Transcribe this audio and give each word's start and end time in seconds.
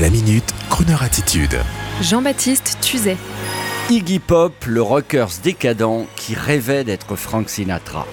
La 0.00 0.10
minute, 0.10 0.52
Kroneur 0.70 1.04
attitude. 1.04 1.56
Jean-Baptiste 2.02 2.78
Tuzet. 2.80 3.16
Iggy 3.90 4.18
Pop, 4.18 4.52
le 4.66 4.82
rockers 4.82 5.30
décadent 5.44 6.06
qui 6.16 6.34
rêvait 6.34 6.82
d'être 6.82 7.14
Frank 7.14 7.48
Sinatra. 7.48 8.04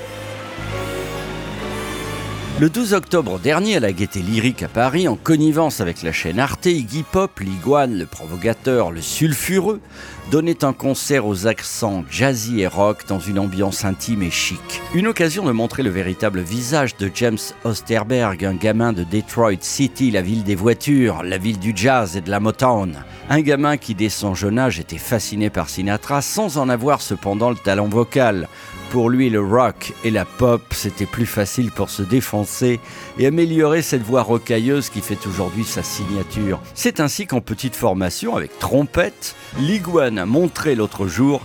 Le 2.61 2.69
12 2.69 2.93
octobre 2.93 3.39
dernier, 3.39 3.77
à 3.77 3.79
la 3.79 3.91
Gaîté 3.91 4.19
Lyrique 4.19 4.61
à 4.61 4.67
Paris, 4.67 5.07
en 5.07 5.15
connivence 5.15 5.81
avec 5.81 6.03
la 6.03 6.11
chaîne 6.11 6.39
Arte, 6.39 6.67
Iggy 6.67 7.01
Pop, 7.01 7.39
l'iguane, 7.39 7.97
le 7.97 8.05
provocateur, 8.05 8.91
le 8.91 9.01
sulfureux, 9.01 9.81
donnait 10.29 10.63
un 10.63 10.71
concert 10.71 11.25
aux 11.25 11.47
accents 11.47 12.05
jazzy 12.11 12.61
et 12.61 12.67
rock 12.67 13.07
dans 13.07 13.17
une 13.17 13.39
ambiance 13.39 13.83
intime 13.83 14.21
et 14.21 14.29
chic. 14.29 14.79
Une 14.93 15.07
occasion 15.07 15.43
de 15.43 15.51
montrer 15.51 15.81
le 15.81 15.89
véritable 15.89 16.41
visage 16.41 16.95
de 16.97 17.09
James 17.15 17.39
Osterberg, 17.63 18.45
un 18.45 18.53
gamin 18.53 18.93
de 18.93 19.05
Detroit 19.05 19.61
City, 19.61 20.11
la 20.11 20.21
ville 20.21 20.43
des 20.43 20.53
voitures, 20.53 21.23
la 21.23 21.39
ville 21.39 21.57
du 21.57 21.73
jazz 21.75 22.15
et 22.15 22.21
de 22.21 22.29
la 22.29 22.39
Motown. 22.39 23.03
Un 23.31 23.41
gamin 23.41 23.77
qui, 23.77 23.95
dès 23.95 24.09
son 24.09 24.35
jeune 24.35 24.59
âge, 24.59 24.79
était 24.79 24.99
fasciné 24.99 25.49
par 25.49 25.67
Sinatra 25.67 26.21
sans 26.21 26.59
en 26.59 26.69
avoir 26.69 27.01
cependant 27.01 27.49
le 27.49 27.55
talent 27.55 27.89
vocal. 27.89 28.47
Pour 28.91 29.09
lui, 29.09 29.29
le 29.29 29.39
rock 29.39 29.93
et 30.03 30.11
la 30.11 30.25
pop, 30.25 30.61
c'était 30.71 31.05
plus 31.05 31.25
facile 31.25 31.71
pour 31.71 31.89
se 31.89 32.01
défoncer 32.03 32.81
et 33.17 33.25
améliorer 33.25 33.81
cette 33.81 34.01
voix 34.01 34.21
rocailleuse 34.21 34.89
qui 34.89 34.99
fait 34.99 35.25
aujourd'hui 35.25 35.63
sa 35.63 35.81
signature. 35.81 36.59
C'est 36.73 36.99
ainsi 36.99 37.25
qu'en 37.25 37.39
petite 37.39 37.77
formation, 37.77 38.35
avec 38.35 38.59
trompette, 38.59 39.37
l'iguane 39.59 40.19
a 40.19 40.25
montré 40.25 40.75
l'autre 40.75 41.07
jour 41.07 41.39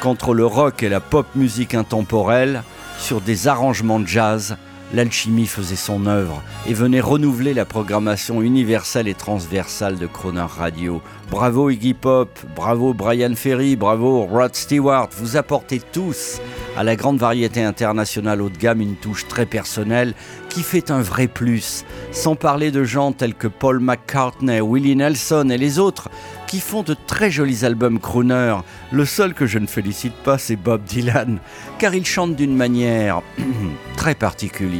qu'entre 0.00 0.34
le 0.34 0.44
rock 0.44 0.82
et 0.82 0.88
la 0.88 0.98
pop 0.98 1.28
musique 1.36 1.74
intemporelle, 1.74 2.64
sur 2.98 3.20
des 3.20 3.46
arrangements 3.46 4.00
de 4.00 4.08
jazz, 4.08 4.56
l'alchimie 4.92 5.46
faisait 5.46 5.76
son 5.76 6.06
œuvre 6.06 6.42
et 6.66 6.74
venait 6.74 7.00
renouveler 7.00 7.54
la 7.54 7.64
programmation 7.64 8.42
universelle 8.42 9.08
et 9.08 9.14
transversale 9.14 9.98
de 9.98 10.06
Croner 10.06 10.46
Radio. 10.48 11.00
Bravo 11.30 11.68
Iggy 11.68 11.94
Pop, 11.94 12.30
bravo 12.56 12.94
Brian 12.94 13.34
Ferry, 13.34 13.76
bravo 13.76 14.24
Rod 14.24 14.54
Stewart, 14.54 15.10
vous 15.12 15.36
apportez 15.36 15.80
tous 15.80 16.40
à 16.76 16.84
la 16.84 16.96
grande 16.96 17.18
variété 17.18 17.62
internationale 17.62 18.40
haut 18.40 18.48
de 18.48 18.56
gamme 18.56 18.80
une 18.80 18.96
touche 18.96 19.26
très 19.28 19.46
personnelle 19.46 20.14
qui 20.48 20.62
fait 20.62 20.90
un 20.90 21.02
vrai 21.02 21.26
plus, 21.28 21.84
sans 22.12 22.34
parler 22.34 22.70
de 22.70 22.84
gens 22.84 23.12
tels 23.12 23.34
que 23.34 23.48
Paul 23.48 23.80
McCartney, 23.80 24.60
Willie 24.60 24.96
Nelson 24.96 25.50
et 25.50 25.58
les 25.58 25.78
autres 25.78 26.08
qui 26.46 26.60
font 26.60 26.82
de 26.82 26.96
très 27.06 27.30
jolis 27.30 27.64
albums 27.64 28.00
crooner. 28.00 28.56
Le 28.90 29.04
seul 29.04 29.34
que 29.34 29.46
je 29.46 29.58
ne 29.58 29.66
félicite 29.66 30.14
pas, 30.14 30.38
c'est 30.38 30.56
Bob 30.56 30.82
Dylan, 30.84 31.40
car 31.78 31.94
il 31.94 32.06
chante 32.06 32.36
d'une 32.36 32.56
manière 32.56 33.20
très 33.96 34.14
particulière, 34.14 34.77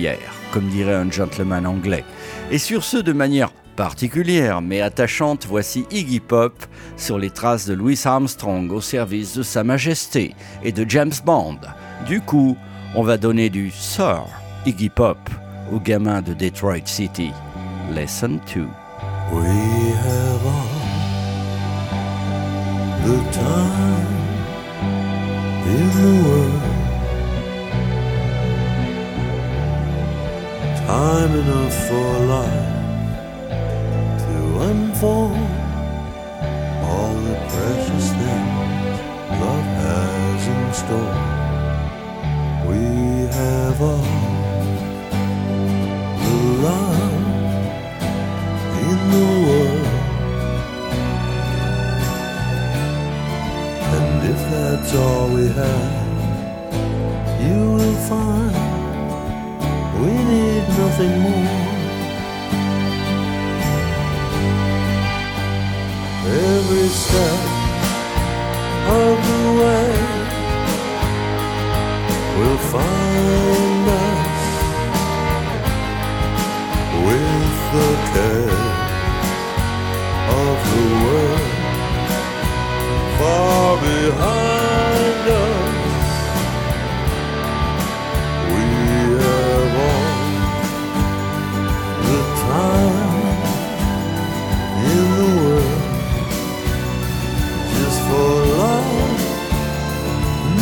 comme 0.52 0.68
dirait 0.68 0.94
un 0.94 1.10
gentleman 1.10 1.66
anglais. 1.66 2.04
Et 2.50 2.58
sur 2.58 2.84
ce, 2.84 2.96
de 2.96 3.12
manière 3.12 3.50
particulière 3.76 4.60
mais 4.60 4.80
attachante, 4.80 5.46
voici 5.46 5.86
Iggy 5.90 6.20
Pop 6.20 6.52
sur 6.96 7.18
les 7.18 7.30
traces 7.30 7.66
de 7.66 7.74
Louis 7.74 8.00
Armstrong 8.04 8.72
au 8.72 8.80
service 8.80 9.36
de 9.36 9.42
Sa 9.42 9.62
Majesté 9.62 10.34
et 10.64 10.72
de 10.72 10.84
James 10.88 11.12
Bond. 11.24 11.60
Du 12.06 12.20
coup, 12.20 12.56
on 12.94 13.02
va 13.02 13.18
donner 13.18 13.50
du 13.50 13.70
Sir 13.70 14.24
Iggy 14.66 14.88
Pop 14.88 15.18
au 15.72 15.78
gamin 15.78 16.22
de 16.22 16.34
Detroit 16.34 16.86
City. 16.86 17.30
Lesson 17.94 18.40
2. 18.52 18.66
We 19.32 19.44
have 19.44 20.46
all 20.46 20.68
the 23.04 23.32
time 23.32 24.06
in 25.66 25.90
the. 25.92 26.77
Time 31.18 31.34
enough 31.34 31.74
for 31.88 32.10
life 32.36 32.68
to 34.22 34.36
unfold 34.70 35.50
all 36.88 37.14
the 37.26 37.36
precious 37.50 38.06
things 38.18 38.98
love 39.42 39.68
has 39.82 40.42
in 40.54 40.62
store. 40.80 41.18
We 42.68 42.82
have 43.34 43.78
all 43.82 44.10
the 46.22 46.36
love 46.66 47.24
in 48.86 48.98
the 49.14 49.28
world. 49.46 49.88
And 53.96 54.18
if 54.32 54.40
that's 54.52 54.92
all 54.94 55.26
we 55.34 55.46
have, 55.48 56.16
you 57.42 57.60
will 57.72 57.98
find 58.08 58.37
nothing 60.98 61.20
more. 61.20 61.68
Every 66.26 66.88
step 66.88 67.40
of 69.00 69.16
the 69.28 69.44
way 69.60 69.90
will 72.38 72.60
find 72.74 73.88
us 73.88 74.42
with 77.06 77.48
the 77.74 78.07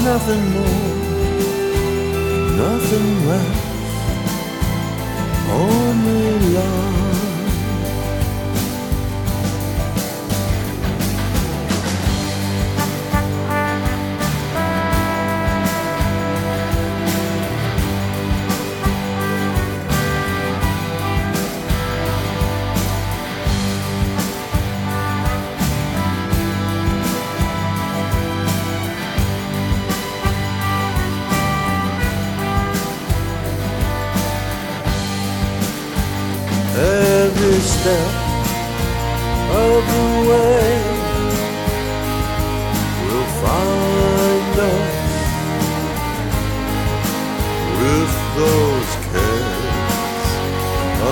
nothing 0.06 0.44
more, 0.52 0.86
nothing 2.56 3.26
less, 3.28 3.75
step 37.66 38.12
of 39.50 39.82
the 39.93 40.06
way. 40.31 40.66
Will 43.03 43.31
find 43.43 44.54
us 44.72 44.94
with 47.81 48.12
those 48.38 48.91
cares 49.10 50.28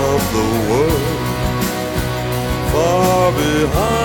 of 0.07 0.19
the 0.35 0.47
world 0.69 1.15
far 2.71 3.31
behind 3.31 4.04